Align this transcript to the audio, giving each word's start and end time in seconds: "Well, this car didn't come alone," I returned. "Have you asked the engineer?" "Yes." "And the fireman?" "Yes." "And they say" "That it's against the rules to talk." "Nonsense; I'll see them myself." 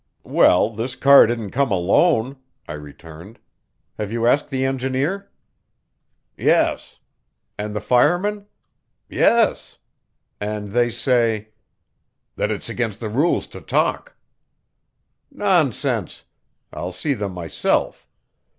"Well, 0.25 0.71
this 0.71 0.95
car 0.95 1.27
didn't 1.27 1.51
come 1.51 1.69
alone," 1.69 2.37
I 2.67 2.73
returned. 2.73 3.37
"Have 3.99 4.11
you 4.11 4.25
asked 4.25 4.49
the 4.49 4.65
engineer?" 4.65 5.29
"Yes." 6.35 6.97
"And 7.55 7.75
the 7.75 7.81
fireman?" 7.81 8.47
"Yes." 9.09 9.77
"And 10.39 10.69
they 10.69 10.89
say" 10.89 11.49
"That 12.35 12.49
it's 12.49 12.67
against 12.67 12.99
the 12.99 13.09
rules 13.09 13.45
to 13.53 13.61
talk." 13.61 14.15
"Nonsense; 15.29 16.23
I'll 16.73 16.91
see 16.91 17.13
them 17.13 17.33
myself." 17.33 18.07